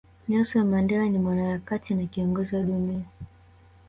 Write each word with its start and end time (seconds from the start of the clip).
Nelson 0.27 0.65
Mandela 0.67 1.05
ni 1.09 1.19
Mwanaharakati 1.19 1.93
na 1.95 2.05
Kiongozi 2.05 2.55
wa 2.55 2.61
dunia 2.63 3.05